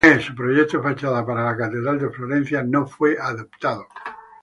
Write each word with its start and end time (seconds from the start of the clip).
Su 0.19 0.33
proyecto 0.33 0.77
de 0.77 0.83
fachada 0.83 1.23
para 1.23 1.43
la 1.43 1.55
catedral 1.55 1.99
de 1.99 2.09
Florencia 2.09 2.63
no 2.63 2.87
fue 2.87 3.19
adoptado. 3.19 3.85